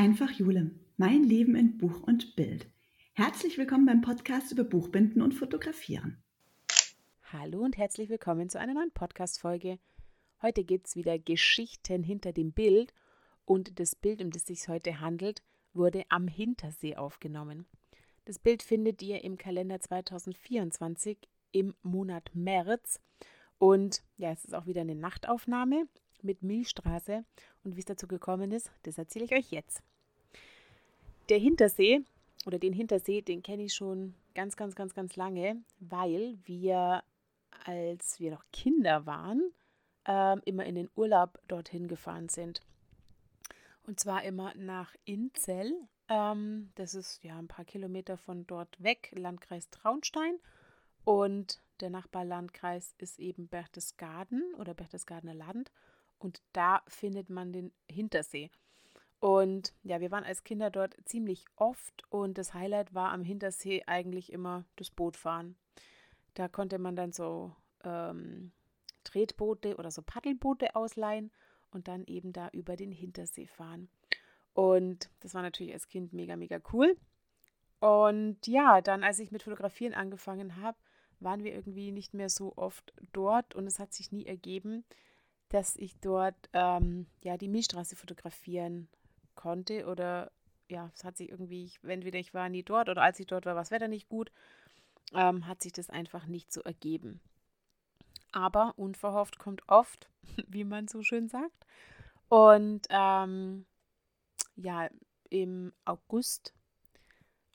[0.00, 2.66] Einfach Jule, mein Leben in Buch und Bild.
[3.12, 6.22] Herzlich willkommen beim Podcast über Buchbinden und Fotografieren.
[7.30, 9.78] Hallo und herzlich willkommen zu einer neuen Podcast-Folge.
[10.40, 12.94] Heute gibt es wieder Geschichten hinter dem Bild
[13.44, 15.42] und das Bild, um das es sich heute handelt,
[15.74, 17.66] wurde am Hintersee aufgenommen.
[18.24, 21.18] Das Bild findet ihr im Kalender 2024
[21.52, 23.00] im Monat März
[23.58, 25.88] und ja, es ist auch wieder eine Nachtaufnahme
[26.22, 27.24] mit Milchstraße.
[27.64, 29.82] Und wie es dazu gekommen ist, das erzähle ich euch jetzt.
[31.30, 32.04] Der Hintersee
[32.44, 37.04] oder den Hintersee, den kenne ich schon ganz, ganz, ganz, ganz lange, weil wir,
[37.64, 39.52] als wir noch Kinder waren,
[40.08, 42.62] äh, immer in den Urlaub dorthin gefahren sind.
[43.86, 45.72] Und zwar immer nach Inzell.
[46.08, 50.34] Ähm, das ist ja ein paar Kilometer von dort weg, Landkreis Traunstein.
[51.04, 55.70] Und der Nachbarlandkreis ist eben Berchtesgaden oder Berchtesgadener Land.
[56.18, 58.50] Und da findet man den Hintersee.
[59.20, 63.82] Und ja, wir waren als Kinder dort ziemlich oft und das Highlight war am Hintersee
[63.86, 65.56] eigentlich immer das Bootfahren.
[66.34, 68.52] Da konnte man dann so ähm,
[69.04, 71.30] Tretboote oder so Paddelboote ausleihen
[71.70, 73.90] und dann eben da über den Hintersee fahren.
[74.54, 76.96] Und das war natürlich als Kind mega, mega cool.
[77.78, 80.78] Und ja, dann, als ich mit Fotografieren angefangen habe,
[81.18, 84.84] waren wir irgendwie nicht mehr so oft dort und es hat sich nie ergeben,
[85.50, 88.88] dass ich dort ähm, ja die Milchstraße fotografieren
[89.40, 90.30] konnte oder
[90.68, 93.46] ja, es hat sich irgendwie, ich, entweder ich war nie dort oder als ich dort
[93.46, 94.30] war, war das Wetter nicht gut,
[95.14, 97.20] ähm, hat sich das einfach nicht so ergeben.
[98.32, 100.08] Aber unverhofft kommt oft,
[100.46, 101.66] wie man so schön sagt.
[102.28, 103.66] Und ähm,
[104.56, 104.88] ja,
[105.30, 106.54] im August,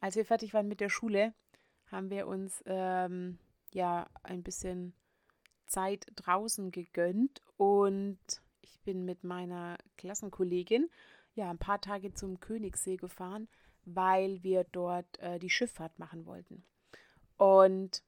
[0.00, 1.34] als wir fertig waren mit der Schule,
[1.90, 3.38] haben wir uns ähm,
[3.72, 4.94] ja ein bisschen
[5.66, 8.18] Zeit draußen gegönnt und
[8.62, 10.88] ich bin mit meiner Klassenkollegin
[11.34, 13.48] ja ein paar Tage zum Königssee gefahren,
[13.84, 16.64] weil wir dort äh, die Schifffahrt machen wollten.
[17.36, 18.02] Und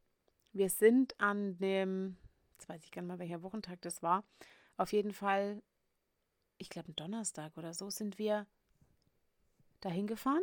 [0.52, 2.16] wir sind an dem,
[2.52, 4.24] jetzt weiß ich gar nicht mal, welcher Wochentag das war,
[4.76, 5.62] auf jeden Fall,
[6.58, 8.46] ich glaube, Donnerstag oder so, sind wir
[9.80, 10.42] dahin gefahren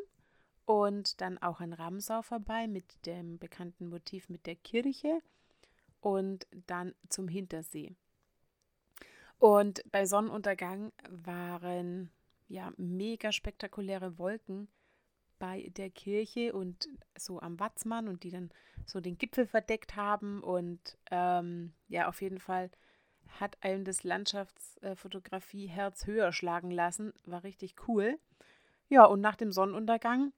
[0.65, 5.21] und dann auch an Ramsau vorbei mit dem bekannten Motiv mit der Kirche
[5.99, 7.95] und dann zum Hintersee.
[9.39, 12.11] Und bei Sonnenuntergang waren
[12.53, 14.67] ja mega spektakuläre Wolken
[15.39, 16.87] bei der Kirche und
[17.17, 18.51] so am Watzmann und die dann
[18.85, 20.41] so den Gipfel verdeckt haben.
[20.41, 22.69] Und ähm, ja, auf jeden Fall
[23.39, 27.11] hat einem das Landschaftsfotografie Herz höher schlagen lassen.
[27.25, 28.19] War richtig cool.
[28.87, 30.31] Ja, und nach dem Sonnenuntergang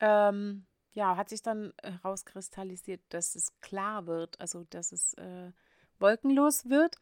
[0.00, 5.52] ähm, ja, hat sich dann herauskristallisiert, dass es klar wird, also dass es äh,
[5.98, 6.96] wolkenlos wird.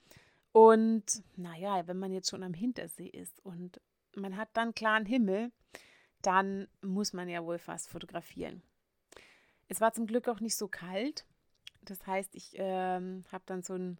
[0.51, 3.81] Und naja, wenn man jetzt schon am Hintersee ist und
[4.17, 5.53] man hat dann klaren Himmel,
[6.23, 8.63] dann muss man ja wohl fast fotografieren.
[9.69, 11.27] Es war zum Glück auch nicht so kalt.
[11.83, 13.99] Das heißt, ich ähm, habe dann so ein,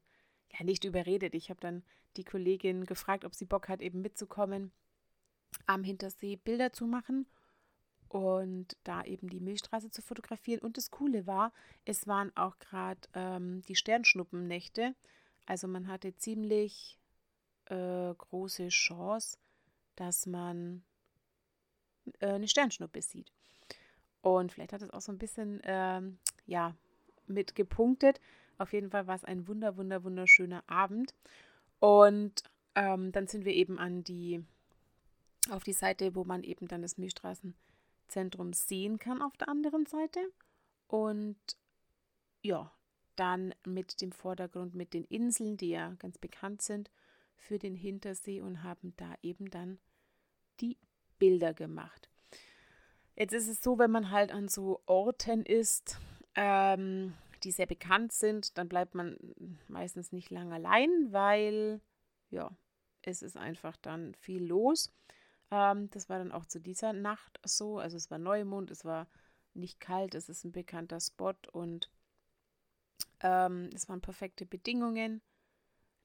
[0.53, 1.35] ja, nicht überredet.
[1.35, 1.83] Ich habe dann
[2.17, 4.71] die Kollegin gefragt, ob sie Bock hat, eben mitzukommen,
[5.67, 7.27] am Hintersee Bilder zu machen
[8.09, 10.61] und da eben die Milchstraße zu fotografieren.
[10.61, 11.53] Und das Coole war,
[11.85, 14.95] es waren auch gerade ähm, die Sternschnuppennächte.
[15.47, 16.99] Also man hatte ziemlich
[17.67, 19.39] äh, große Chance,
[19.97, 20.83] dass man
[22.21, 23.33] äh, eine Sternschnuppe sieht.
[24.21, 26.75] Und vielleicht hat es auch so ein bisschen, ähm, ja,
[27.27, 28.21] mit gepunktet.
[28.59, 31.15] Auf jeden Fall war es ein wunder, wunder, wunderschöner Abend.
[31.81, 32.45] Und
[32.75, 34.45] ähm, dann sind wir eben an die,
[35.51, 37.55] auf die Seite, wo man eben dann das Milchstraßen
[38.09, 40.21] Zentrum sehen kann auf der anderen Seite.
[40.87, 41.37] Und
[42.43, 42.73] ja,
[43.17, 46.91] dann mit dem Vordergrund mit den Inseln, die ja ganz bekannt sind
[47.43, 49.79] für den Hintersee und haben da eben dann
[50.61, 50.79] die
[51.19, 52.09] Bilder gemacht.
[53.15, 55.99] Jetzt ist es so, wenn man halt an so Orten ist,
[56.35, 59.17] ähm, die sehr bekannt sind, dann bleibt man
[59.69, 61.81] meistens nicht lang allein, weil
[62.31, 62.51] ja,
[63.03, 64.93] es ist einfach dann viel los.
[65.51, 67.79] Ähm, das war dann auch zu dieser Nacht so.
[67.79, 69.09] Also es war Neumond, es war
[69.55, 71.91] nicht kalt, es ist ein bekannter Spot und
[73.21, 75.21] ähm, es waren perfekte Bedingungen.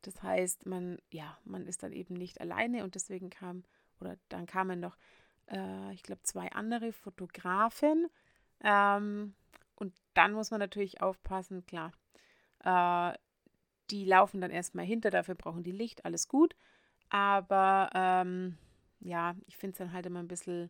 [0.01, 3.63] Das heißt, man, ja, man ist dann eben nicht alleine und deswegen kam,
[3.99, 4.97] oder dann kamen noch,
[5.49, 8.07] äh, ich glaube, zwei andere Fotografen.
[8.63, 9.33] Ähm,
[9.75, 11.91] und dann muss man natürlich aufpassen, klar.
[12.63, 13.17] Äh,
[13.91, 16.55] die laufen dann erstmal hinter, dafür brauchen die Licht, alles gut.
[17.09, 18.57] Aber ähm,
[18.99, 20.69] ja, ich finde es dann halt immer ein bisschen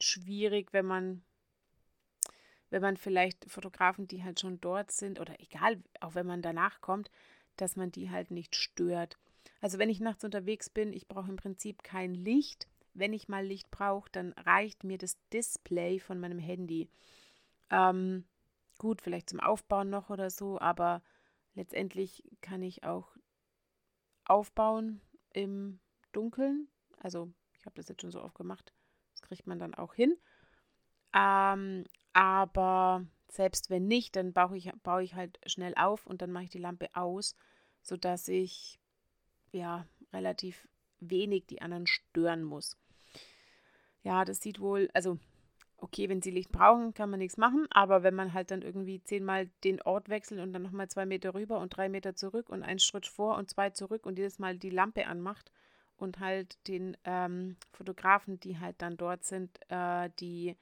[0.00, 1.22] schwierig, wenn man,
[2.70, 6.80] wenn man vielleicht Fotografen, die halt schon dort sind, oder egal, auch wenn man danach
[6.80, 7.10] kommt,
[7.60, 9.18] dass man die halt nicht stört.
[9.60, 13.44] Also wenn ich nachts unterwegs bin, ich brauche im Prinzip kein Licht, wenn ich mal
[13.44, 16.88] Licht brauche, dann reicht mir das Display von meinem Handy.
[17.70, 18.24] Ähm,
[18.78, 21.02] gut, vielleicht zum Aufbauen noch oder so, aber
[21.54, 23.16] letztendlich kann ich auch
[24.24, 25.00] aufbauen
[25.32, 25.78] im
[26.12, 26.68] Dunkeln.
[26.98, 28.72] Also ich habe das jetzt schon so oft gemacht.
[29.12, 30.16] Das kriegt man dann auch hin.
[31.14, 36.32] Ähm, aber selbst wenn nicht, dann baue ich, baue ich halt schnell auf und dann
[36.32, 37.36] mache ich die Lampe aus,
[37.82, 38.78] sodass ich
[39.52, 40.68] ja relativ
[41.00, 42.76] wenig die anderen stören muss.
[44.02, 45.18] Ja, das sieht wohl, also
[45.76, 49.02] okay, wenn sie Licht brauchen, kann man nichts machen, aber wenn man halt dann irgendwie
[49.02, 52.62] zehnmal den Ort wechselt und dann nochmal zwei Meter rüber und drei Meter zurück und
[52.62, 55.50] einen Schritt vor und zwei zurück und jedes Mal die Lampe anmacht
[55.96, 60.56] und halt den ähm, Fotografen, die halt dann dort sind, äh, die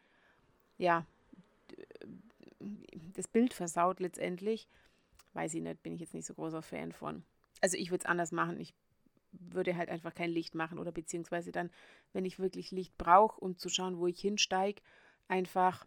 [0.76, 1.04] ja
[3.14, 4.68] das Bild versaut letztendlich,
[5.38, 7.22] weiß ich nicht, bin ich jetzt nicht so großer Fan von.
[7.60, 8.58] Also ich würde es anders machen.
[8.58, 8.74] Ich
[9.30, 11.70] würde halt einfach kein Licht machen oder beziehungsweise dann,
[12.12, 14.82] wenn ich wirklich Licht brauche, um zu schauen, wo ich hinsteige,
[15.28, 15.86] einfach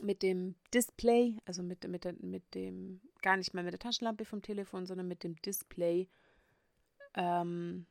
[0.00, 4.42] mit dem Display, also mit, mit, mit dem, gar nicht mal mit der Taschenlampe vom
[4.42, 6.08] Telefon, sondern mit dem Display
[7.14, 7.86] ähm,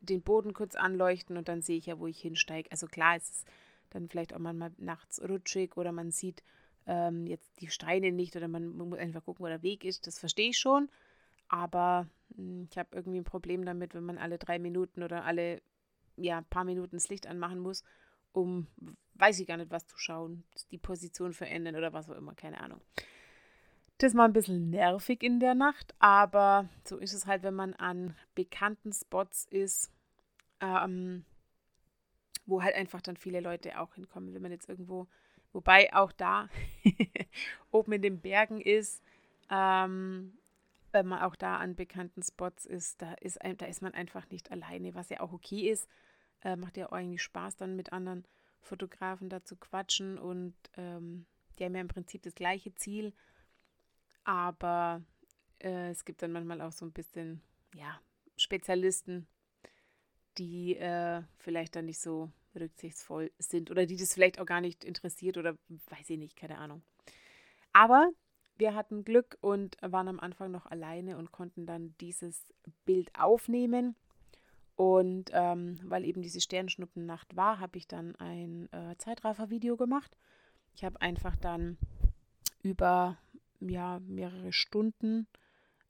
[0.00, 2.70] den Boden kurz anleuchten und dann sehe ich ja, wo ich hinsteige.
[2.70, 3.48] Also klar, es ist
[3.88, 6.42] dann vielleicht auch manchmal nachts rutschig oder man sieht
[6.86, 10.06] ähm, jetzt die Steine nicht oder man, muss einfach gucken, wo der Weg ist.
[10.06, 10.88] Das verstehe ich schon.
[11.48, 15.24] Aber mh, hm, ich habe irgendwie ein Problem damit, wenn man alle drei Minuten oder
[15.24, 15.62] alle
[16.16, 17.84] ja, paar Minuten das Licht anmachen muss,
[18.32, 18.66] um,
[19.14, 22.60] weiß ich gar nicht, was zu schauen, die Position verändern oder was auch immer, keine
[22.60, 22.80] Ahnung.
[23.98, 27.74] Das war ein bisschen nervig in der Nacht, aber so ist es halt, wenn man
[27.74, 29.92] an bekannten Spots ist,
[30.60, 31.24] ähm,
[32.46, 34.34] wo halt einfach dann viele Leute auch hinkommen.
[34.34, 35.06] Wenn man jetzt irgendwo,
[35.52, 36.48] wobei auch da
[37.70, 39.02] oben in den Bergen ist,
[39.50, 40.38] ähm,
[40.92, 44.50] wenn man auch da an bekannten Spots ist, da ist, da ist man einfach nicht
[44.50, 45.88] alleine, was ja auch okay ist.
[46.42, 48.26] Äh, macht ja auch eigentlich Spaß, dann mit anderen
[48.60, 51.26] Fotografen da zu quatschen und ähm,
[51.58, 53.12] die haben ja im Prinzip das gleiche Ziel,
[54.24, 55.02] aber
[55.60, 57.42] äh, es gibt dann manchmal auch so ein bisschen,
[57.74, 58.00] ja,
[58.36, 59.26] Spezialisten,
[60.38, 64.84] die äh, vielleicht dann nicht so rücksichtsvoll sind oder die das vielleicht auch gar nicht
[64.84, 65.56] interessiert oder
[65.90, 66.82] weiß ich nicht, keine Ahnung.
[67.72, 68.10] Aber
[68.56, 72.52] wir hatten Glück und waren am Anfang noch alleine und konnten dann dieses
[72.84, 73.96] Bild aufnehmen.
[74.76, 80.16] Und ähm, weil eben diese Sternschnuppennacht war, habe ich dann ein äh, Zeitraffer-Video gemacht.
[80.74, 81.78] Ich habe einfach dann
[82.62, 83.18] über
[83.60, 85.26] ja, mehrere Stunden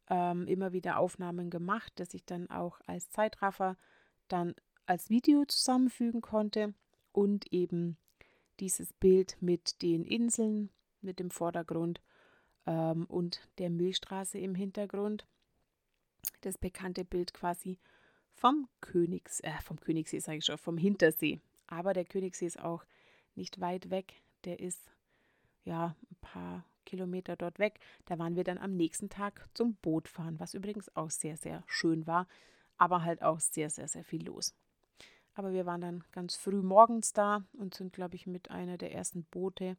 [0.09, 3.77] ähm, immer wieder Aufnahmen gemacht, dass ich dann auch als Zeitraffer
[4.29, 4.55] dann
[4.87, 6.75] als Video zusammenfügen konnte
[7.13, 7.97] und eben
[8.61, 10.71] dieses Bild mit den Inseln,
[11.01, 12.01] mit dem Vordergrund
[12.67, 15.27] ähm, und der Milchstraße im Hintergrund.
[16.43, 17.79] Das bekannte Bild quasi
[18.31, 21.41] vom Königs, äh, vom Königssee sage ich schon, vom Hintersee.
[21.67, 22.85] Aber der Königssee ist auch
[23.35, 24.23] nicht weit weg.
[24.45, 24.91] Der ist
[25.65, 27.79] ja ein paar Kilometer dort weg.
[28.07, 32.07] Da waren wir dann am nächsten Tag zum Bootfahren, was übrigens auch sehr, sehr schön
[32.07, 32.27] war,
[32.77, 34.55] aber halt auch sehr, sehr, sehr viel los.
[35.35, 38.93] Aber wir waren dann ganz früh morgens da und sind, glaube ich, mit einer der
[38.93, 39.77] ersten Boote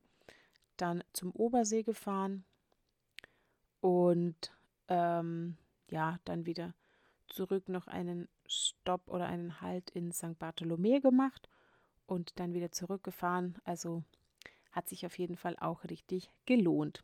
[0.77, 2.43] dann zum Obersee gefahren
[3.81, 4.51] und
[4.87, 5.57] ähm,
[5.89, 6.73] ja, dann wieder
[7.27, 10.39] zurück noch einen Stopp oder einen Halt in St.
[10.39, 11.49] Bartholomä gemacht
[12.07, 13.57] und dann wieder zurückgefahren.
[13.63, 14.03] Also
[14.71, 17.03] hat sich auf jeden Fall auch richtig gelohnt.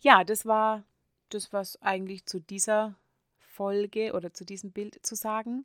[0.00, 0.84] Ja, das war
[1.28, 2.96] das, was eigentlich zu dieser
[3.38, 5.64] Folge oder zu diesem Bild zu sagen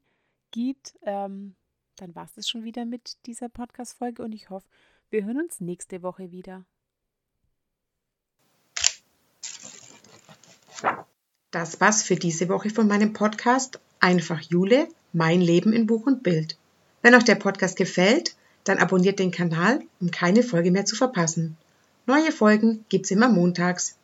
[0.56, 0.96] gibt.
[1.04, 1.56] Ähm,
[1.98, 4.68] dann war es das schon wieder mit dieser Podcast-Folge und ich hoffe,
[5.10, 6.66] wir hören uns nächste Woche wieder.
[11.52, 16.24] Das war's für diese Woche von meinem Podcast Einfach Jule, mein Leben in Buch und
[16.24, 16.58] Bild.
[17.02, 21.58] Wenn euch der Podcast gefällt, dann abonniert den Kanal, um keine Folge mehr zu verpassen.
[22.06, 23.98] Neue Folgen gibt's immer montags.